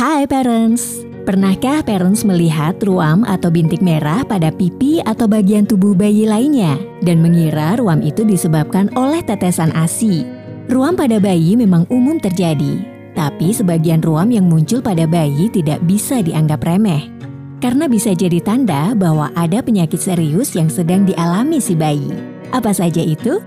Hai 0.00 0.24
parents, 0.24 1.04
pernahkah 1.28 1.84
parents 1.84 2.24
melihat 2.24 2.72
ruam 2.88 3.20
atau 3.20 3.52
bintik 3.52 3.84
merah 3.84 4.24
pada 4.24 4.48
pipi 4.48 5.04
atau 5.04 5.28
bagian 5.28 5.68
tubuh 5.68 5.92
bayi 5.92 6.24
lainnya 6.24 6.80
dan 7.04 7.20
mengira 7.20 7.76
ruam 7.76 8.00
itu 8.00 8.24
disebabkan 8.24 8.88
oleh 8.96 9.20
tetesan 9.20 9.68
ASI? 9.76 10.24
Ruam 10.72 10.96
pada 10.96 11.20
bayi 11.20 11.52
memang 11.52 11.84
umum 11.92 12.16
terjadi, 12.16 12.80
tapi 13.12 13.52
sebagian 13.52 14.00
ruam 14.00 14.32
yang 14.32 14.48
muncul 14.48 14.80
pada 14.80 15.04
bayi 15.04 15.52
tidak 15.52 15.84
bisa 15.84 16.24
dianggap 16.24 16.64
remeh. 16.64 17.12
Karena 17.60 17.84
bisa 17.84 18.16
jadi 18.16 18.40
tanda 18.40 18.96
bahwa 18.96 19.28
ada 19.36 19.60
penyakit 19.60 20.00
serius 20.00 20.56
yang 20.56 20.72
sedang 20.72 21.04
dialami 21.04 21.60
si 21.60 21.76
bayi. 21.76 22.08
Apa 22.56 22.72
saja 22.72 23.04
itu? 23.04 23.44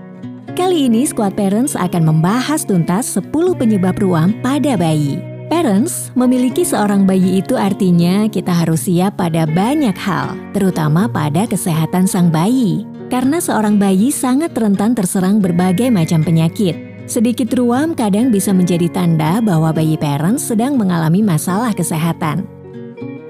Kali 0.54 0.86
ini 0.86 1.02
Squad 1.02 1.34
Parents 1.34 1.74
akan 1.74 2.14
membahas 2.14 2.62
tuntas 2.62 3.10
10 3.10 3.58
penyebab 3.58 3.98
ruam 3.98 4.30
pada 4.38 4.78
bayi. 4.78 5.33
Parents, 5.64 6.12
memiliki 6.12 6.60
seorang 6.60 7.08
bayi 7.08 7.40
itu 7.40 7.56
artinya 7.56 8.28
kita 8.28 8.52
harus 8.52 8.84
siap 8.84 9.16
pada 9.16 9.48
banyak 9.48 9.96
hal, 9.96 10.36
terutama 10.52 11.08
pada 11.08 11.48
kesehatan 11.48 12.04
sang 12.04 12.28
bayi. 12.28 12.84
Karena 13.08 13.40
seorang 13.40 13.80
bayi 13.80 14.12
sangat 14.12 14.52
rentan 14.52 14.92
terserang 14.92 15.40
berbagai 15.40 15.88
macam 15.88 16.20
penyakit. 16.20 16.76
Sedikit 17.08 17.48
ruam 17.56 17.96
kadang 17.96 18.28
bisa 18.28 18.52
menjadi 18.52 18.92
tanda 18.92 19.40
bahwa 19.40 19.72
bayi 19.72 19.96
parents 19.96 20.52
sedang 20.52 20.76
mengalami 20.76 21.24
masalah 21.24 21.72
kesehatan. 21.72 22.44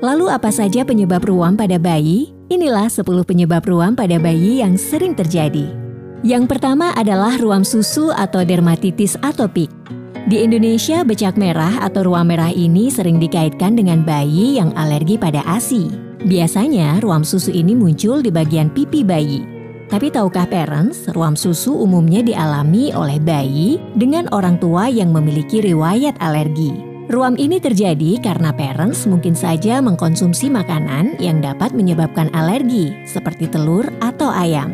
Lalu 0.02 0.26
apa 0.26 0.50
saja 0.50 0.82
penyebab 0.82 1.22
ruam 1.22 1.54
pada 1.54 1.78
bayi? 1.78 2.34
Inilah 2.50 2.90
10 2.90 3.06
penyebab 3.22 3.62
ruam 3.62 3.94
pada 3.94 4.18
bayi 4.18 4.58
yang 4.58 4.74
sering 4.74 5.14
terjadi. 5.14 5.70
Yang 6.26 6.50
pertama 6.50 6.90
adalah 6.98 7.38
ruam 7.38 7.62
susu 7.62 8.10
atau 8.10 8.42
dermatitis 8.42 9.14
atopik. 9.22 9.70
Di 10.24 10.40
Indonesia, 10.40 11.04
becak 11.04 11.36
merah 11.36 11.84
atau 11.84 12.08
ruam 12.08 12.24
merah 12.24 12.48
ini 12.48 12.88
sering 12.88 13.20
dikaitkan 13.20 13.76
dengan 13.76 14.00
bayi 14.00 14.56
yang 14.56 14.72
alergi 14.72 15.20
pada 15.20 15.44
ASI. 15.44 15.92
Biasanya, 16.24 16.96
ruam 17.04 17.20
susu 17.28 17.52
ini 17.52 17.76
muncul 17.76 18.24
di 18.24 18.32
bagian 18.32 18.72
pipi 18.72 19.04
bayi. 19.04 19.44
Tapi 19.92 20.08
tahukah 20.08 20.48
parents, 20.48 21.12
ruam 21.12 21.36
susu 21.36 21.76
umumnya 21.76 22.24
dialami 22.24 22.88
oleh 22.96 23.20
bayi 23.20 23.76
dengan 24.00 24.24
orang 24.32 24.56
tua 24.56 24.88
yang 24.88 25.12
memiliki 25.12 25.60
riwayat 25.60 26.16
alergi. 26.24 26.72
Ruam 27.12 27.36
ini 27.36 27.60
terjadi 27.60 28.16
karena 28.24 28.48
parents 28.48 29.04
mungkin 29.04 29.36
saja 29.36 29.84
mengkonsumsi 29.84 30.48
makanan 30.48 31.20
yang 31.20 31.44
dapat 31.44 31.76
menyebabkan 31.76 32.32
alergi, 32.32 32.96
seperti 33.04 33.44
telur 33.44 33.84
atau 34.00 34.32
ayam. 34.32 34.72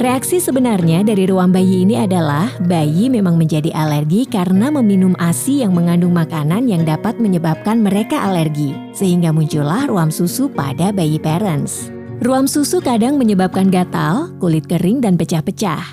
Reaksi 0.00 0.40
sebenarnya 0.40 1.04
dari 1.04 1.28
ruam 1.28 1.52
bayi 1.52 1.84
ini 1.84 2.00
adalah 2.00 2.48
bayi 2.64 3.12
memang 3.12 3.36
menjadi 3.36 3.68
alergi 3.76 4.24
karena 4.24 4.72
meminum 4.72 5.12
ASI 5.20 5.60
yang 5.60 5.76
mengandung 5.76 6.16
makanan 6.16 6.72
yang 6.72 6.88
dapat 6.88 7.20
menyebabkan 7.20 7.84
mereka 7.84 8.16
alergi, 8.24 8.72
sehingga 8.96 9.28
muncullah 9.28 9.84
ruam 9.92 10.08
susu 10.08 10.48
pada 10.48 10.88
bayi 10.88 11.20
parents. 11.20 11.92
Ruam 12.24 12.48
susu 12.48 12.80
kadang 12.80 13.20
menyebabkan 13.20 13.68
gatal, 13.68 14.32
kulit 14.40 14.64
kering, 14.72 15.04
dan 15.04 15.20
pecah-pecah. 15.20 15.84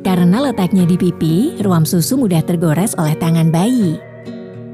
Karena 0.00 0.48
letaknya 0.48 0.88
di 0.88 0.96
pipi, 0.96 1.60
ruam 1.60 1.84
susu 1.84 2.16
mudah 2.16 2.40
tergores 2.40 2.96
oleh 2.96 3.20
tangan 3.20 3.52
bayi. 3.52 4.00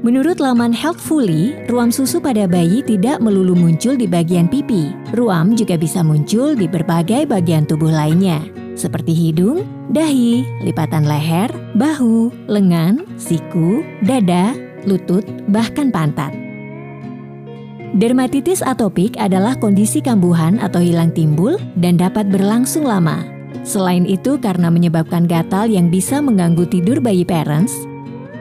Menurut 0.07 0.39
laman 0.39 0.71
Healthfully, 0.71 1.67
ruam 1.67 1.91
susu 1.91 2.23
pada 2.23 2.47
bayi 2.47 2.79
tidak 2.79 3.19
melulu 3.19 3.59
muncul 3.59 3.99
di 3.99 4.07
bagian 4.07 4.47
pipi. 4.47 4.95
Ruam 5.19 5.59
juga 5.59 5.75
bisa 5.75 5.99
muncul 5.99 6.55
di 6.55 6.63
berbagai 6.63 7.27
bagian 7.27 7.67
tubuh 7.67 7.91
lainnya 7.91 8.58
seperti 8.79 9.11
hidung, 9.11 9.67
dahi, 9.91 10.47
lipatan 10.63 11.03
leher, 11.03 11.51
bahu, 11.75 12.31
lengan, 12.47 13.03
siku, 13.19 13.83
dada, 14.07 14.55
lutut, 14.87 15.27
bahkan 15.51 15.91
pantat. 15.91 16.31
Dermatitis 17.89 18.61
atopik 18.61 19.17
adalah 19.17 19.57
kondisi 19.57 19.99
kambuhan 19.99 20.61
atau 20.61 20.79
hilang 20.79 21.11
timbul 21.11 21.57
dan 21.75 21.97
dapat 21.97 22.29
berlangsung 22.31 22.85
lama. 22.85 23.25
Selain 23.65 24.05
itu, 24.05 24.37
karena 24.37 24.69
menyebabkan 24.69 25.25
gatal 25.25 25.67
yang 25.67 25.89
bisa 25.89 26.21
mengganggu 26.21 26.69
tidur 26.69 27.01
bayi 27.01 27.25
parents, 27.25 27.88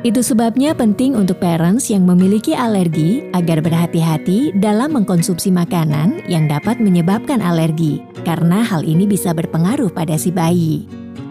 itu 0.06 0.22
sebabnya 0.22 0.78
penting 0.78 1.19
untuk 1.19 1.42
parents 1.42 1.91
yang 1.91 2.06
memiliki 2.06 2.54
alergi 2.54 3.26
agar 3.34 3.59
berhati-hati 3.59 4.54
dalam 4.54 4.94
mengkonsumsi 4.94 5.50
makanan 5.50 6.22
yang 6.31 6.47
dapat 6.47 6.78
menyebabkan 6.78 7.42
alergi, 7.42 7.98
karena 8.22 8.62
hal 8.62 8.87
ini 8.87 9.10
bisa 9.10 9.34
berpengaruh 9.34 9.91
pada 9.91 10.14
si 10.14 10.31
bayi. 10.31 10.87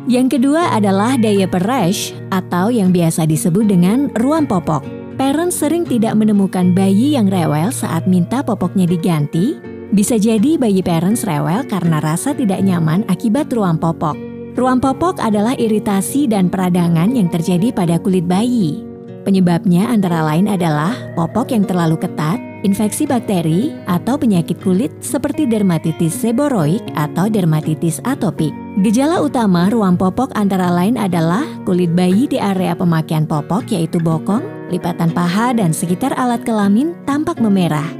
Yang 0.07 0.39
kedua 0.39 0.75
adalah 0.75 1.16
diaper 1.16 1.63
rash 1.63 2.11
atau 2.31 2.67
yang 2.67 2.91
biasa 2.91 3.23
disebut 3.23 3.67
dengan 3.67 4.11
ruam 4.19 4.44
popok. 4.44 4.83
Parents 5.16 5.56
sering 5.56 5.88
tidak 5.88 6.16
menemukan 6.19 6.75
bayi 6.75 7.16
yang 7.16 7.31
rewel 7.31 7.72
saat 7.72 8.03
minta 8.07 8.44
popoknya 8.44 8.88
diganti. 8.88 9.56
Bisa 9.95 10.19
jadi 10.19 10.59
bayi 10.59 10.83
parents 10.83 11.23
rewel 11.23 11.63
karena 11.67 12.03
rasa 12.03 12.35
tidak 12.35 12.59
nyaman 12.59 13.07
akibat 13.07 13.47
ruam 13.51 13.79
popok. 13.79 14.26
Ruam 14.57 14.81
popok 14.81 15.22
adalah 15.22 15.53
iritasi 15.53 16.25
dan 16.25 16.50
peradangan 16.50 17.13
yang 17.13 17.29
terjadi 17.29 17.69
pada 17.69 18.01
kulit 18.01 18.25
bayi. 18.25 18.81
Penyebabnya 19.22 19.85
antara 19.85 20.25
lain 20.25 20.50
adalah 20.50 20.97
popok 21.13 21.53
yang 21.53 21.62
terlalu 21.62 21.94
ketat, 22.01 22.41
infeksi 22.66 23.06
bakteri, 23.06 23.78
atau 23.85 24.18
penyakit 24.18 24.57
kulit 24.57 24.90
seperti 24.97 25.45
dermatitis 25.45 26.25
seboroik 26.25 26.81
atau 26.97 27.29
dermatitis 27.29 28.01
atopik. 28.01 28.50
Gejala 28.81 29.22
utama 29.22 29.69
ruam 29.69 29.94
popok 29.94 30.34
antara 30.34 30.74
lain 30.74 30.97
adalah 30.97 31.45
kulit 31.62 31.94
bayi 31.94 32.25
di 32.25 32.41
area 32.41 32.74
pemakaian 32.74 33.29
popok 33.29 33.69
yaitu 33.69 34.01
bokong, 34.01 34.41
lipatan 34.74 35.13
paha, 35.13 35.53
dan 35.53 35.69
sekitar 35.69 36.18
alat 36.18 36.41
kelamin 36.41 36.97
tampak 37.06 37.38
memerah. 37.38 37.94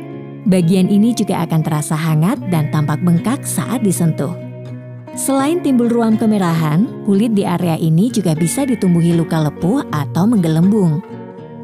Bagian 0.50 0.90
ini 0.90 1.14
juga 1.14 1.46
akan 1.46 1.62
terasa 1.62 1.94
hangat 1.94 2.42
dan 2.50 2.74
tampak 2.74 2.98
bengkak 3.06 3.46
saat 3.46 3.86
disentuh. 3.86 4.47
Selain 5.18 5.58
timbul 5.66 5.90
ruam 5.90 6.14
kemerahan, 6.14 6.86
kulit 7.02 7.34
di 7.34 7.42
area 7.42 7.74
ini 7.74 8.14
juga 8.14 8.38
bisa 8.38 8.70
ditumbuhi 8.70 9.18
luka 9.18 9.50
lepuh 9.50 9.82
atau 9.90 10.30
menggelembung. 10.30 11.02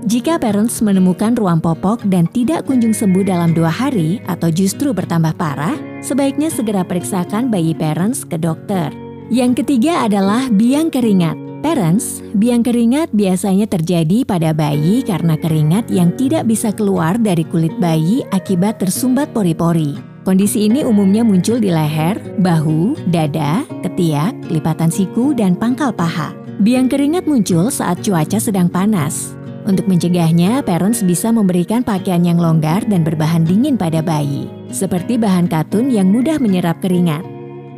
Jika 0.09 0.41
parents 0.41 0.81
menemukan 0.81 1.38
ruam 1.38 1.62
popok 1.62 2.02
dan 2.09 2.25
tidak 2.34 2.66
kunjung 2.66 2.97
sembuh 2.97 3.22
dalam 3.22 3.53
dua 3.53 3.69
hari 3.69 4.18
atau 4.25 4.50
justru 4.50 4.90
bertambah 4.90 5.38
parah, 5.38 5.78
sebaiknya 6.02 6.50
segera 6.50 6.81
periksakan 6.81 7.53
bayi 7.53 7.78
parents 7.78 8.25
ke 8.25 8.42
dokter. 8.42 8.90
Yang 9.30 9.63
ketiga 9.63 10.02
adalah 10.09 10.50
biang 10.50 10.90
keringat. 10.90 11.38
Parents, 11.62 12.25
biang 12.36 12.66
keringat 12.66 13.13
biasanya 13.13 13.69
terjadi 13.69 14.28
pada 14.28 14.52
bayi 14.52 15.06
karena 15.06 15.38
keringat 15.40 15.88
yang 15.94 16.12
tidak 16.18 16.50
bisa 16.50 16.74
keluar 16.75 17.16
dari 17.22 17.46
kulit 17.47 17.78
bayi 17.80 18.25
akibat 18.36 18.81
tersumbat 18.81 19.31
pori-pori. 19.31 20.12
Kondisi 20.24 20.72
ini 20.72 20.88
umumnya 20.88 21.20
muncul 21.20 21.60
di 21.60 21.68
leher, 21.68 22.16
bahu, 22.40 22.96
dada, 23.12 23.68
ketiak, 23.84 24.32
lipatan 24.48 24.88
siku, 24.88 25.36
dan 25.36 25.52
pangkal 25.52 25.92
paha. 25.92 26.32
Biang 26.64 26.88
keringat 26.88 27.28
muncul 27.28 27.68
saat 27.68 28.00
cuaca 28.00 28.40
sedang 28.40 28.72
panas. 28.72 29.36
Untuk 29.68 29.84
mencegahnya, 29.84 30.64
parents 30.64 31.04
bisa 31.04 31.28
memberikan 31.28 31.84
pakaian 31.84 32.24
yang 32.24 32.40
longgar 32.40 32.88
dan 32.88 33.04
berbahan 33.04 33.44
dingin 33.44 33.76
pada 33.76 34.00
bayi, 34.00 34.48
seperti 34.72 35.20
bahan 35.20 35.52
katun 35.52 35.92
yang 35.92 36.08
mudah 36.08 36.40
menyerap 36.40 36.80
keringat. 36.80 37.24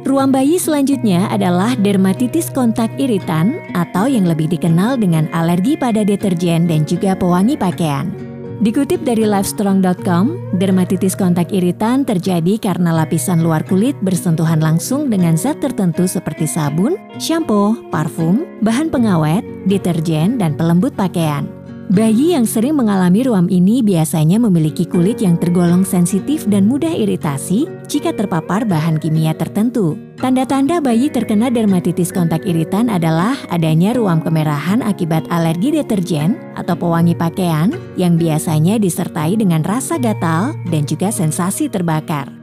Ruam 0.06 0.30
bayi 0.30 0.62
selanjutnya 0.62 1.26
adalah 1.34 1.74
dermatitis 1.74 2.54
kontak 2.54 2.94
iritan 3.02 3.58
atau 3.74 4.06
yang 4.06 4.30
lebih 4.30 4.46
dikenal 4.54 5.02
dengan 5.02 5.26
alergi 5.34 5.74
pada 5.74 6.06
deterjen 6.06 6.70
dan 6.70 6.86
juga 6.86 7.18
pewangi 7.18 7.58
pakaian. 7.58 8.25
Dikutip 8.56 9.04
dari 9.04 9.28
livestrong.com, 9.28 10.56
dermatitis 10.56 11.16
kontak 11.20 11.52
iritan 11.52 12.08
terjadi 12.08 12.56
karena 12.60 12.96
lapisan 12.96 13.44
luar 13.44 13.68
kulit 13.68 14.00
bersentuhan 14.00 14.64
langsung 14.64 15.12
dengan 15.12 15.36
zat 15.36 15.60
tertentu 15.60 16.08
seperti 16.08 16.48
sabun, 16.48 16.96
shampoo, 17.20 17.76
parfum, 17.92 18.48
bahan 18.64 18.88
pengawet, 18.88 19.44
deterjen, 19.68 20.40
dan 20.40 20.56
pelembut 20.56 20.96
pakaian. 20.96 21.55
Bayi 21.85 22.34
yang 22.34 22.50
sering 22.50 22.81
mengalami 22.81 23.22
ruam 23.29 23.46
ini 23.46 23.85
biasanya 23.85 24.41
memiliki 24.41 24.90
kulit 24.90 25.22
yang 25.22 25.37
tergolong 25.37 25.85
sensitif 25.85 26.41
dan 26.49 26.66
mudah 26.66 26.90
iritasi 26.90 27.70
jika 27.85 28.09
terpapar 28.09 28.66
bahan 28.66 28.97
kimia 28.97 29.37
tertentu. 29.37 29.93
Tanda-tanda 30.17 30.82
bayi 30.82 31.14
terkena 31.14 31.53
dermatitis 31.53 32.09
kontak 32.09 32.41
iritan 32.49 32.90
adalah 32.90 33.37
adanya 33.53 33.93
ruam 33.93 34.17
kemerahan 34.17 34.82
akibat 34.82 35.29
alergi 35.29 35.78
deterjen 35.78 36.41
atau 36.58 36.73
pewangi 36.73 37.14
pakaian 37.14 37.70
yang 37.93 38.17
biasanya 38.17 38.81
disertai 38.81 39.38
dengan 39.38 39.61
rasa 39.61 40.02
gatal 40.02 40.58
dan 40.73 40.90
juga 40.90 41.14
sensasi 41.14 41.70
terbakar. 41.70 42.34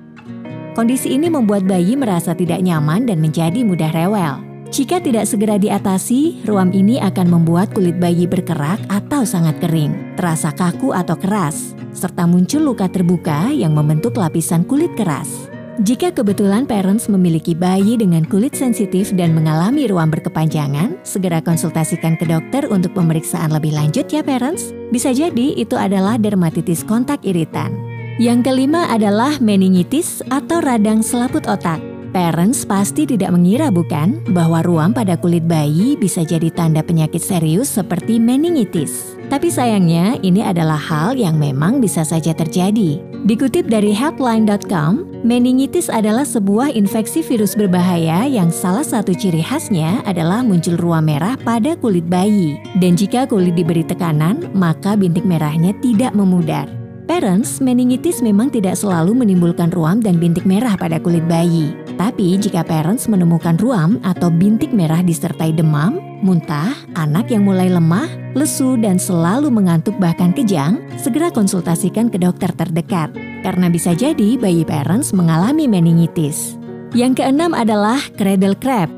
Kondisi 0.79 1.19
ini 1.19 1.27
membuat 1.27 1.67
bayi 1.67 1.99
merasa 1.99 2.31
tidak 2.31 2.63
nyaman 2.63 3.11
dan 3.11 3.19
menjadi 3.19 3.67
mudah 3.67 3.91
rewel. 3.91 4.52
Jika 4.73 5.05
tidak 5.05 5.29
segera 5.29 5.61
diatasi, 5.61 6.49
ruam 6.49 6.73
ini 6.73 6.97
akan 6.97 7.29
membuat 7.29 7.77
kulit 7.77 8.01
bayi 8.01 8.25
berkerak 8.25 8.81
atau 8.89 9.21
sangat 9.21 9.61
kering, 9.61 10.17
terasa 10.17 10.49
kaku 10.49 10.97
atau 10.97 11.13
keras, 11.13 11.77
serta 11.93 12.25
muncul 12.25 12.73
luka 12.73 12.89
terbuka 12.89 13.53
yang 13.53 13.77
membentuk 13.77 14.17
lapisan 14.17 14.65
kulit 14.65 14.89
keras. 14.97 15.53
Jika 15.85 16.17
kebetulan 16.17 16.65
parents 16.65 17.13
memiliki 17.13 17.53
bayi 17.53 18.01
dengan 18.01 18.25
kulit 18.25 18.57
sensitif 18.57 19.13
dan 19.13 19.37
mengalami 19.37 19.93
ruam 19.93 20.09
berkepanjangan, 20.09 20.97
segera 21.05 21.45
konsultasikan 21.45 22.17
ke 22.17 22.25
dokter 22.25 22.65
untuk 22.73 22.97
pemeriksaan 22.97 23.53
lebih 23.53 23.77
lanjut 23.77 24.09
ya 24.09 24.25
parents. 24.25 24.73
Bisa 24.89 25.13
jadi 25.13 25.53
itu 25.53 25.77
adalah 25.77 26.17
dermatitis 26.17 26.81
kontak 26.81 27.21
iritan. 27.29 27.77
Yang 28.17 28.49
kelima 28.49 28.89
adalah 28.89 29.37
meningitis 29.37 30.25
atau 30.33 30.65
radang 30.65 31.05
selaput 31.05 31.45
otak. 31.45 31.92
Parents 32.13 32.69
pasti 32.69 33.09
tidak 33.09 33.33
mengira 33.33 33.73
bukan 33.73 34.21
bahwa 34.37 34.61
ruam 34.61 34.93
pada 34.93 35.17
kulit 35.17 35.49
bayi 35.49 35.97
bisa 35.97 36.21
jadi 36.21 36.53
tanda 36.53 36.85
penyakit 36.85 37.25
serius 37.25 37.73
seperti 37.73 38.21
meningitis. 38.21 39.17
Tapi 39.33 39.49
sayangnya 39.49 40.21
ini 40.21 40.45
adalah 40.45 40.77
hal 40.77 41.17
yang 41.17 41.41
memang 41.41 41.81
bisa 41.81 42.05
saja 42.05 42.37
terjadi. 42.37 43.01
Dikutip 43.25 43.65
dari 43.65 43.97
headline.com, 43.97 45.25
meningitis 45.25 45.89
adalah 45.89 46.29
sebuah 46.29 46.77
infeksi 46.77 47.25
virus 47.25 47.57
berbahaya 47.57 48.29
yang 48.29 48.53
salah 48.53 48.85
satu 48.85 49.17
ciri 49.17 49.41
khasnya 49.41 50.05
adalah 50.05 50.45
muncul 50.45 50.77
ruam 50.77 51.09
merah 51.09 51.41
pada 51.41 51.81
kulit 51.81 52.05
bayi. 52.13 52.61
Dan 52.77 52.93
jika 52.93 53.25
kulit 53.25 53.57
diberi 53.57 53.89
tekanan, 53.89 54.53
maka 54.53 55.01
bintik 55.01 55.25
merahnya 55.25 55.73
tidak 55.81 56.13
memudar. 56.13 56.69
Parents, 57.09 57.59
meningitis 57.59 58.21
memang 58.21 58.53
tidak 58.53 58.77
selalu 58.79 59.17
menimbulkan 59.17 59.73
ruam 59.73 59.99
dan 59.99 60.21
bintik 60.21 60.45
merah 60.45 60.77
pada 60.77 61.01
kulit 61.01 61.25
bayi. 61.25 61.82
Tapi 62.03 62.35
jika 62.35 62.67
parents 62.67 63.07
menemukan 63.07 63.55
ruam 63.63 64.03
atau 64.03 64.27
bintik 64.27 64.75
merah 64.75 65.07
disertai 65.07 65.55
demam, 65.55 66.03
muntah, 66.19 66.75
anak 66.99 67.31
yang 67.31 67.47
mulai 67.47 67.71
lemah, 67.71 68.11
lesu, 68.35 68.75
dan 68.75 68.99
selalu 68.99 69.55
mengantuk 69.55 69.95
bahkan 70.03 70.35
kejang, 70.35 70.83
segera 70.99 71.31
konsultasikan 71.31 72.11
ke 72.11 72.19
dokter 72.19 72.51
terdekat. 72.59 73.15
Karena 73.47 73.71
bisa 73.71 73.95
jadi 73.95 74.35
bayi 74.35 74.67
parents 74.67 75.15
mengalami 75.15 75.71
meningitis. 75.71 76.59
Yang 76.91 77.23
keenam 77.23 77.55
adalah 77.55 78.03
cradle 78.19 78.59
crab. 78.59 78.91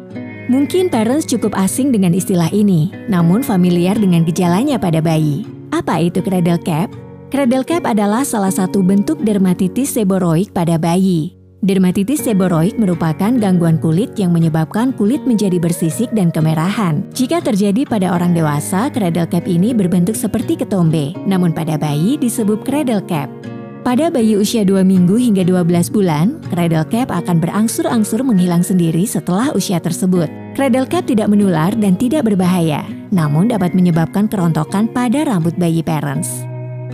Mungkin 0.49 0.89
parents 0.89 1.29
cukup 1.29 1.53
asing 1.61 1.93
dengan 1.93 2.17
istilah 2.17 2.49
ini, 2.57 2.89
namun 3.13 3.45
familiar 3.45 4.01
dengan 4.01 4.25
gejalanya 4.25 4.81
pada 4.81 5.05
bayi. 5.05 5.45
Apa 5.77 6.01
itu 6.01 6.25
cradle 6.25 6.61
cap? 6.65 6.89
Cradle 7.29 7.69
cap 7.69 7.85
adalah 7.85 8.25
salah 8.25 8.53
satu 8.53 8.81
bentuk 8.81 9.21
dermatitis 9.21 9.93
seboroik 9.93 10.57
pada 10.57 10.81
bayi. 10.81 11.44
Dermatitis 11.65 12.29
seboroik 12.29 12.77
merupakan 12.77 13.33
gangguan 13.41 13.81
kulit 13.81 14.13
yang 14.21 14.37
menyebabkan 14.37 14.93
kulit 14.93 15.25
menjadi 15.25 15.57
bersisik 15.57 16.13
dan 16.13 16.29
kemerahan. 16.29 17.01
Jika 17.17 17.41
terjadi 17.41 17.89
pada 17.89 18.13
orang 18.13 18.37
dewasa, 18.37 18.93
cradle 18.93 19.25
cap 19.25 19.49
ini 19.49 19.73
berbentuk 19.73 20.13
seperti 20.13 20.61
ketombe, 20.61 21.17
namun 21.25 21.57
pada 21.57 21.81
bayi 21.81 22.21
disebut 22.21 22.69
cradle 22.69 23.01
cap. 23.09 23.33
Pada 23.81 24.13
bayi 24.13 24.37
usia 24.37 24.61
2 24.61 24.85
minggu 24.85 25.17
hingga 25.17 25.41
12 25.41 25.89
bulan, 25.89 26.37
cradle 26.53 26.85
cap 26.93 27.09
akan 27.09 27.41
berangsur-angsur 27.41 28.21
menghilang 28.21 28.61
sendiri 28.61 29.09
setelah 29.09 29.49
usia 29.57 29.81
tersebut. 29.81 30.29
Cradle 30.53 30.85
cap 30.85 31.09
tidak 31.09 31.33
menular 31.33 31.73
dan 31.73 31.97
tidak 31.97 32.29
berbahaya, 32.29 32.85
namun 33.09 33.49
dapat 33.49 33.73
menyebabkan 33.73 34.29
kerontokan 34.29 34.85
pada 34.93 35.25
rambut 35.25 35.57
bayi 35.57 35.81
parents. 35.81 36.45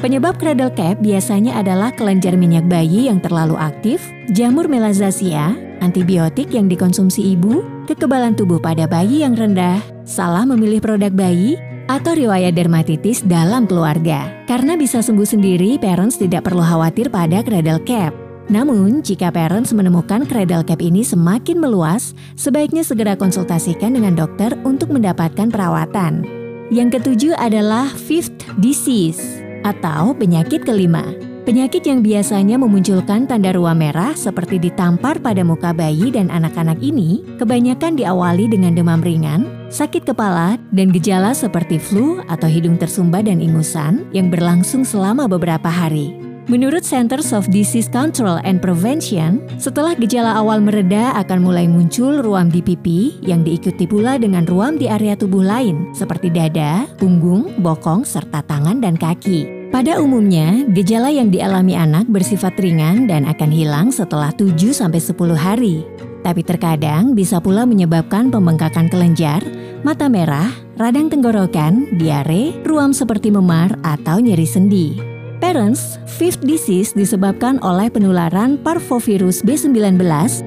Penyebab 0.01 0.41
cradle 0.41 0.73
cap 0.73 0.97
biasanya 1.05 1.61
adalah 1.61 1.93
kelenjar 1.93 2.33
minyak 2.33 2.65
bayi 2.73 3.13
yang 3.13 3.21
terlalu 3.21 3.53
aktif, 3.61 4.01
jamur 4.33 4.65
melazasea, 4.65 5.53
antibiotik 5.85 6.57
yang 6.57 6.73
dikonsumsi 6.73 7.37
ibu, 7.37 7.61
kekebalan 7.85 8.33
tubuh 8.33 8.57
pada 8.57 8.89
bayi 8.89 9.21
yang 9.21 9.37
rendah, 9.37 9.77
salah 10.09 10.49
memilih 10.49 10.81
produk 10.81 11.13
bayi, 11.13 11.61
atau 11.85 12.17
riwayat 12.17 12.57
dermatitis 12.57 13.21
dalam 13.29 13.69
keluarga. 13.69 14.33
Karena 14.49 14.73
bisa 14.73 15.05
sembuh 15.05 15.29
sendiri, 15.29 15.77
parents 15.77 16.17
tidak 16.17 16.49
perlu 16.49 16.65
khawatir 16.65 17.13
pada 17.13 17.45
cradle 17.45 17.85
cap. 17.85 18.17
Namun, 18.49 19.05
jika 19.05 19.29
parents 19.29 19.77
menemukan 19.77 20.25
cradle 20.25 20.65
cap 20.65 20.81
ini 20.81 21.05
semakin 21.05 21.61
meluas, 21.61 22.17
sebaiknya 22.41 22.89
segera 22.89 23.21
konsultasikan 23.21 23.93
dengan 23.93 24.17
dokter 24.17 24.57
untuk 24.65 24.97
mendapatkan 24.97 25.53
perawatan. 25.53 26.25
Yang 26.73 26.89
ketujuh 26.97 27.37
adalah 27.37 27.85
fifth 27.93 28.49
disease 28.65 29.50
atau 29.67 30.17
penyakit 30.17 30.63
kelima. 30.65 31.05
Penyakit 31.41 31.83
yang 31.83 32.05
biasanya 32.05 32.61
memunculkan 32.61 33.25
tanda 33.27 33.51
ruam 33.51 33.75
merah 33.75 34.13
seperti 34.13 34.61
ditampar 34.61 35.19
pada 35.19 35.41
muka 35.43 35.75
bayi 35.75 36.13
dan 36.13 36.29
anak-anak 36.29 36.79
ini 36.79 37.25
kebanyakan 37.41 37.97
diawali 37.97 38.47
dengan 38.47 38.77
demam 38.77 39.01
ringan, 39.01 39.49
sakit 39.73 40.05
kepala, 40.05 40.61
dan 40.71 40.93
gejala 40.93 41.35
seperti 41.35 41.81
flu 41.81 42.21
atau 42.29 42.47
hidung 42.47 42.77
tersumbat 42.77 43.27
dan 43.27 43.41
ingusan 43.41 44.07
yang 44.13 44.29
berlangsung 44.29 44.85
selama 44.85 45.27
beberapa 45.27 45.67
hari. 45.67 46.30
Menurut 46.49 46.87
Centers 46.87 47.37
of 47.37 47.53
Disease 47.53 47.93
Control 47.93 48.41
and 48.49 48.65
Prevention, 48.65 49.45
setelah 49.61 49.93
gejala 49.93 50.41
awal 50.41 50.65
mereda 50.65 51.13
akan 51.21 51.45
mulai 51.45 51.69
muncul 51.69 52.25
ruam 52.25 52.49
di 52.49 52.65
pipi 52.65 53.21
yang 53.21 53.45
diikuti 53.45 53.85
pula 53.85 54.17
dengan 54.17 54.49
ruam 54.49 54.81
di 54.81 54.89
area 54.89 55.13
tubuh 55.13 55.45
lain 55.45 55.93
seperti 55.93 56.33
dada, 56.33 56.89
punggung, 56.97 57.61
bokong, 57.61 58.09
serta 58.09 58.41
tangan 58.49 58.81
dan 58.81 58.97
kaki. 58.97 59.69
Pada 59.71 60.01
umumnya, 60.01 60.65
gejala 60.73 61.13
yang 61.13 61.29
dialami 61.29 61.77
anak 61.77 62.09
bersifat 62.09 62.57
ringan 62.59 63.07
dan 63.07 63.29
akan 63.29 63.51
hilang 63.53 63.93
setelah 63.93 64.33
7-10 64.35 65.15
hari. 65.37 65.85
Tapi 66.25 66.43
terkadang 66.43 67.15
bisa 67.15 67.39
pula 67.39 67.69
menyebabkan 67.69 68.33
pembengkakan 68.33 68.91
kelenjar, 68.91 69.45
mata 69.87 70.11
merah, 70.11 70.51
radang 70.75 71.07
tenggorokan, 71.07 72.01
diare, 72.01 72.57
ruam 72.67 72.91
seperti 72.91 73.31
memar, 73.31 73.79
atau 73.87 74.19
nyeri 74.19 74.49
sendi. 74.49 75.20
Parents, 75.41 75.97
fifth 76.05 76.45
disease 76.45 76.93
disebabkan 76.93 77.57
oleh 77.65 77.89
penularan 77.89 78.61
parvovirus 78.61 79.41
B19 79.41 79.97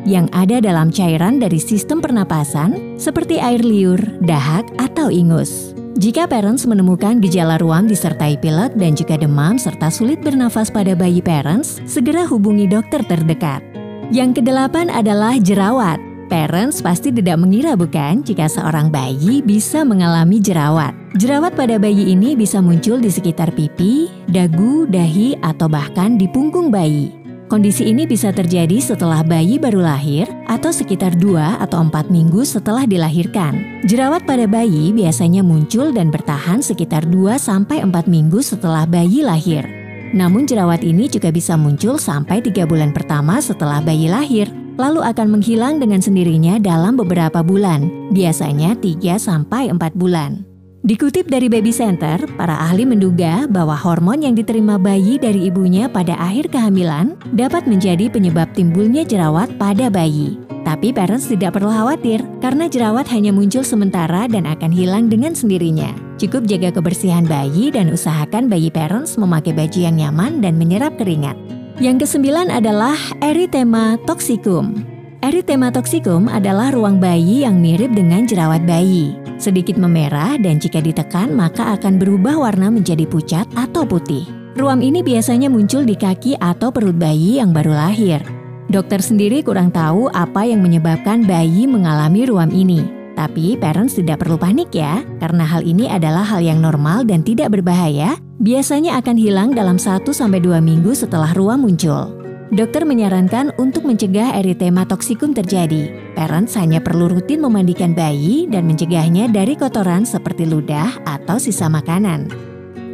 yang 0.06 0.30
ada 0.30 0.62
dalam 0.62 0.94
cairan 0.94 1.42
dari 1.42 1.57
sistem 1.57 1.98
pernapasan 1.98 3.01
seperti 3.01 3.42
air 3.42 3.66
liur, 3.66 3.98
dahak, 4.22 4.69
atau 4.78 5.10
ingus. 5.10 5.74
Jika 5.98 6.30
parents 6.30 6.69
menemukan 6.69 7.18
gejala 7.25 7.57
ruam 7.57 7.90
disertai 7.90 8.38
pilek 8.38 8.78
dan 8.78 8.94
juga 8.94 9.18
demam 9.18 9.57
serta 9.57 9.90
sulit 9.90 10.22
bernafas 10.22 10.69
pada 10.69 10.94
bayi 10.94 11.25
parents, 11.25 11.81
segera 11.90 12.30
hubungi 12.30 12.69
dokter 12.69 13.01
terdekat. 13.01 13.66
Yang 14.13 14.45
kedelapan 14.45 14.94
adalah 14.94 15.42
jerawat. 15.42 16.12
Parents 16.33 16.81
pasti 16.81 17.13
tidak 17.13 17.38
mengira 17.45 17.77
bukan 17.77 18.25
jika 18.25 18.50
seorang 18.50 18.89
bayi 18.89 19.45
bisa 19.45 19.85
mengalami 19.85 20.41
jerawat. 20.41 20.89
Jerawat 21.13 21.53
pada 21.53 21.77
bayi 21.77 22.09
ini 22.09 22.33
bisa 22.33 22.57
muncul 22.57 22.97
di 22.97 23.13
sekitar 23.13 23.53
pipi, 23.53 24.09
dagu, 24.25 24.89
dahi, 24.89 25.38
atau 25.45 25.69
bahkan 25.69 26.18
di 26.18 26.25
punggung 26.25 26.74
bayi. 26.74 27.13
Kondisi 27.53 27.85
ini 27.85 28.09
bisa 28.09 28.33
terjadi 28.33 28.81
setelah 28.81 29.21
bayi 29.21 29.62
baru 29.62 29.85
lahir 29.85 30.25
atau 30.50 30.74
sekitar 30.74 31.13
2 31.21 31.62
atau 31.62 31.85
4 31.85 32.09
minggu 32.09 32.41
setelah 32.41 32.89
dilahirkan. 32.89 33.85
Jerawat 33.85 34.25
pada 34.25 34.50
bayi 34.50 34.89
biasanya 34.89 35.45
muncul 35.45 35.94
dan 35.94 36.09
bertahan 36.09 36.65
sekitar 36.65 37.06
2 37.13 37.38
sampai 37.38 37.85
4 37.85 38.09
minggu 38.09 38.41
setelah 38.41 38.89
bayi 38.89 39.21
lahir. 39.21 39.69
Namun 40.18 40.50
jerawat 40.50 40.81
ini 40.81 41.06
juga 41.13 41.30
bisa 41.30 41.53
muncul 41.62 42.01
sampai 42.01 42.42
3 42.42 42.66
bulan 42.66 42.90
pertama 42.90 43.37
setelah 43.37 43.85
bayi 43.85 44.09
lahir 44.09 44.62
lalu 44.77 45.01
akan 45.06 45.39
menghilang 45.39 45.77
dengan 45.77 45.99
sendirinya 46.01 46.57
dalam 46.57 46.97
beberapa 46.97 47.42
bulan, 47.42 48.09
biasanya 48.13 48.77
3-4 48.80 49.49
bulan. 49.94 50.44
Dikutip 50.83 51.31
dari 51.31 51.47
Baby 51.47 51.71
Center, 51.71 52.19
para 52.35 52.59
ahli 52.59 52.83
menduga 52.83 53.47
bahwa 53.47 53.71
hormon 53.71 54.19
yang 54.19 54.35
diterima 54.35 54.75
bayi 54.75 55.15
dari 55.15 55.47
ibunya 55.47 55.87
pada 55.87 56.19
akhir 56.19 56.51
kehamilan 56.51 57.15
dapat 57.31 57.63
menjadi 57.71 58.11
penyebab 58.11 58.51
timbulnya 58.51 59.07
jerawat 59.07 59.56
pada 59.56 59.87
bayi. 59.87 60.35
Tapi 60.68 60.92
parents 60.92 61.31
tidak 61.31 61.56
perlu 61.56 61.71
khawatir 61.71 62.19
karena 62.44 62.68
jerawat 62.68 63.07
hanya 63.15 63.31
muncul 63.31 63.63
sementara 63.63 64.27
dan 64.27 64.44
akan 64.44 64.71
hilang 64.75 65.07
dengan 65.07 65.31
sendirinya. 65.31 65.92
Cukup 66.19 66.47
jaga 66.47 66.75
kebersihan 66.75 67.23
bayi 67.23 67.71
dan 67.71 67.87
usahakan 67.87 68.51
bayi 68.51 68.68
parents 68.68 69.15
memakai 69.15 69.56
baju 69.56 69.80
yang 69.80 69.95
nyaman 69.95 70.44
dan 70.44 70.59
menyerap 70.59 70.99
keringat. 70.99 71.35
Yang 71.81 72.06
kesembilan 72.06 72.53
adalah 72.53 72.94
erythema 73.18 73.97
toxicum. 74.06 74.85
Erythema 75.25 75.73
toxicum 75.73 76.30
adalah 76.30 76.69
ruang 76.69 77.01
bayi 77.01 77.42
yang 77.42 77.57
mirip 77.57 77.97
dengan 77.97 78.30
jerawat 78.30 78.61
bayi. 78.61 79.18
Sedikit 79.42 79.81
memerah 79.81 80.37
dan 80.37 80.61
jika 80.61 80.77
ditekan 80.77 81.33
maka 81.33 81.73
akan 81.73 81.97
berubah 81.97 82.37
warna 82.37 82.69
menjadi 82.69 83.09
pucat 83.09 83.49
atau 83.57 83.89
putih. 83.89 84.30
Ruam 84.53 84.85
ini 84.85 85.01
biasanya 85.01 85.49
muncul 85.49 85.81
di 85.81 85.97
kaki 85.97 86.37
atau 86.37 86.69
perut 86.69 86.94
bayi 86.94 87.42
yang 87.42 87.49
baru 87.49 87.73
lahir. 87.73 88.21
Dokter 88.69 89.01
sendiri 89.01 89.42
kurang 89.42 89.73
tahu 89.73 90.13
apa 90.13 90.45
yang 90.45 90.61
menyebabkan 90.61 91.25
bayi 91.25 91.65
mengalami 91.65 92.30
ruam 92.30 92.53
ini. 92.53 93.03
Tapi 93.23 93.56
parents 93.56 93.95
tidak 93.95 94.19
perlu 94.19 94.35
panik 94.35 94.75
ya, 94.75 94.99
karena 95.23 95.47
hal 95.47 95.63
ini 95.63 95.87
adalah 95.87 96.27
hal 96.27 96.44
yang 96.44 96.59
normal 96.59 97.07
dan 97.07 97.23
tidak 97.23 97.56
berbahaya 97.56 98.19
biasanya 98.44 98.99
akan 98.99 99.15
hilang 99.15 99.56
dalam 99.56 99.80
1-2 99.80 100.11
minggu 100.59 100.92
setelah 100.92 101.31
ruam 101.31 101.63
muncul. 101.63 102.11
Dokter 102.51 102.83
menyarankan 102.83 103.56
untuk 103.56 103.87
mencegah 103.87 104.35
eritema 104.35 104.83
toksikum 104.83 105.31
terjadi. 105.31 105.95
Parents 106.19 106.51
hanya 106.59 106.83
perlu 106.83 107.15
rutin 107.15 107.39
memandikan 107.39 107.95
bayi 107.95 108.44
dan 108.51 108.68
mencegahnya 108.68 109.31
dari 109.31 109.56
kotoran 109.56 110.03
seperti 110.03 110.44
ludah 110.44 110.92
atau 111.07 111.39
sisa 111.39 111.71
makanan. 111.71 112.27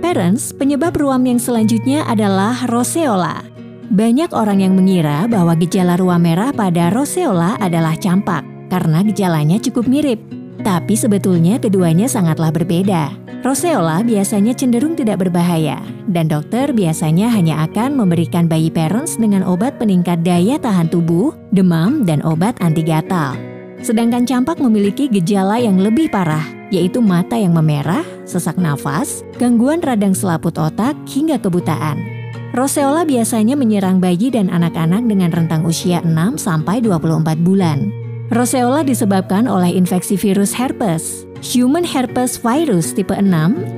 Parents, 0.06 0.54
penyebab 0.54 0.94
ruam 0.94 1.26
yang 1.26 1.42
selanjutnya 1.42 2.06
adalah 2.06 2.70
roseola. 2.70 3.42
Banyak 3.90 4.30
orang 4.38 4.62
yang 4.62 4.78
mengira 4.78 5.26
bahwa 5.26 5.58
gejala 5.58 5.98
ruam 5.98 6.22
merah 6.22 6.54
pada 6.54 6.94
roseola 6.94 7.58
adalah 7.58 7.98
campak 7.98 8.59
karena 8.70 9.04
gejalanya 9.04 9.58
cukup 9.58 9.90
mirip. 9.90 10.22
Tapi 10.62 10.96
sebetulnya 10.96 11.58
keduanya 11.58 12.08
sangatlah 12.08 12.52
berbeda. 12.52 13.16
Roseola 13.40 14.04
biasanya 14.04 14.52
cenderung 14.52 15.00
tidak 15.00 15.24
berbahaya, 15.24 15.80
dan 16.12 16.28
dokter 16.28 16.76
biasanya 16.76 17.32
hanya 17.32 17.64
akan 17.64 17.96
memberikan 17.96 18.52
bayi 18.52 18.68
parents 18.68 19.16
dengan 19.16 19.48
obat 19.48 19.80
peningkat 19.80 20.28
daya 20.28 20.60
tahan 20.60 20.92
tubuh, 20.92 21.32
demam, 21.56 22.04
dan 22.04 22.20
obat 22.28 22.60
anti 22.60 22.84
gatal. 22.84 23.40
Sedangkan 23.80 24.28
campak 24.28 24.60
memiliki 24.60 25.08
gejala 25.08 25.56
yang 25.56 25.80
lebih 25.80 26.12
parah, 26.12 26.44
yaitu 26.68 27.00
mata 27.00 27.40
yang 27.40 27.56
memerah, 27.56 28.04
sesak 28.28 28.60
nafas, 28.60 29.24
gangguan 29.40 29.80
radang 29.80 30.12
selaput 30.12 30.60
otak, 30.60 31.00
hingga 31.08 31.40
kebutaan. 31.40 32.04
Roseola 32.52 33.08
biasanya 33.08 33.56
menyerang 33.56 34.04
bayi 34.04 34.36
dan 34.36 34.52
anak-anak 34.52 35.08
dengan 35.08 35.32
rentang 35.32 35.64
usia 35.64 36.04
6 36.04 36.36
sampai 36.36 36.84
24 36.84 37.40
bulan. 37.40 37.88
Roseola 38.30 38.86
disebabkan 38.86 39.50
oleh 39.50 39.74
infeksi 39.74 40.14
virus 40.14 40.54
herpes, 40.54 41.26
Human 41.42 41.82
Herpes 41.82 42.38
Virus 42.38 42.94
tipe 42.94 43.10
6 43.10 43.26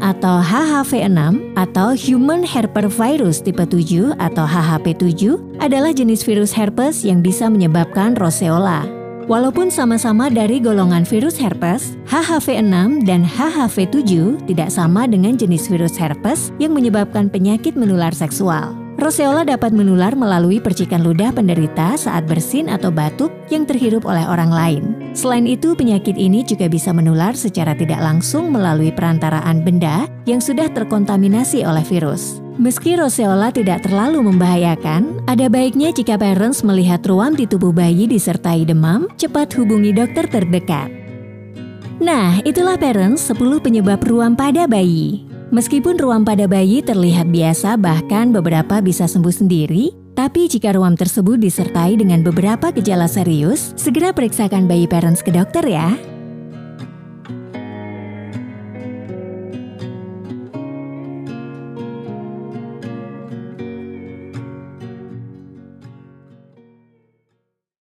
atau 0.03 0.43
HHV6 0.43 1.55
atau 1.55 1.96
Human 1.96 2.43
Herpesvirus 2.43 3.39
tipe 3.48 3.63
7 3.63 4.12
atau 4.20 4.43
HHP7 4.43 5.39
adalah 5.63 5.96
jenis 5.96 6.27
virus 6.27 6.51
herpes 6.51 7.08
yang 7.08 7.24
bisa 7.24 7.48
menyebabkan 7.48 8.12
roseola. 8.20 8.84
Walaupun 9.31 9.72
sama-sama 9.72 10.27
dari 10.27 10.60
golongan 10.60 11.08
virus 11.08 11.39
herpes, 11.39 11.96
HHV6 12.12 13.08
dan 13.08 13.24
HHV7 13.24 14.03
tidak 14.51 14.67
sama 14.67 15.08
dengan 15.08 15.39
jenis 15.39 15.72
virus 15.72 15.96
herpes 15.96 16.51
yang 16.60 16.75
menyebabkan 16.75 17.31
penyakit 17.31 17.79
menular 17.79 18.12
seksual. 18.12 18.81
Roseola 19.01 19.41
dapat 19.41 19.74
menular 19.74 20.13
melalui 20.13 20.62
percikan 20.62 21.01
ludah 21.01 21.34
penderita 21.34 21.98
saat 21.98 22.29
bersin 22.29 22.70
atau 22.70 22.93
batuk 22.93 23.34
yang 23.50 23.65
terhirup 23.65 24.05
oleh 24.05 24.22
orang 24.29 24.53
lain. 24.53 24.84
Selain 25.17 25.50
itu, 25.50 25.74
penyakit 25.74 26.13
ini 26.22 26.46
juga 26.46 26.70
bisa 26.70 26.93
menular 26.93 27.34
secara 27.34 27.74
tidak 27.74 27.98
langsung 27.98 28.53
melalui 28.53 28.93
perantaraan 28.93 29.65
benda 29.65 30.05
yang 30.29 30.38
sudah 30.38 30.70
terkontaminasi 30.70 31.65
oleh 31.65 31.81
virus. 31.81 32.46
Meski 32.62 32.93
roseola 32.93 33.50
tidak 33.50 33.89
terlalu 33.89 34.22
membahayakan, 34.22 35.25
ada 35.25 35.50
baiknya 35.50 35.89
jika 35.89 36.13
parents 36.22 36.62
melihat 36.62 37.01
ruam 37.10 37.34
di 37.34 37.50
tubuh 37.50 37.74
bayi 37.74 38.05
disertai 38.05 38.70
demam, 38.70 39.10
cepat 39.17 39.50
hubungi 39.58 39.98
dokter 39.98 40.29
terdekat. 40.29 41.00
Nah, 42.01 42.41
itulah 42.50 42.81
parents 42.81 43.29
10 43.29 43.62
penyebab 43.62 44.01
ruam 44.10 44.34
pada 44.34 44.65
bayi. 44.65 45.22
Meskipun 45.53 46.01
ruam 46.01 46.25
pada 46.25 46.50
bayi 46.50 46.81
terlihat 46.81 47.29
biasa 47.29 47.77
bahkan 47.77 48.34
beberapa 48.34 48.81
bisa 48.81 49.05
sembuh 49.05 49.29
sendiri, 49.29 49.93
tapi 50.17 50.50
jika 50.50 50.74
ruam 50.74 50.98
tersebut 50.98 51.38
disertai 51.38 52.01
dengan 52.01 52.25
beberapa 52.25 52.74
gejala 52.74 53.05
serius, 53.05 53.77
segera 53.77 54.10
periksakan 54.17 54.65
bayi 54.65 54.89
parents 54.89 55.22
ke 55.22 55.29
dokter 55.29 55.62
ya. 55.62 55.93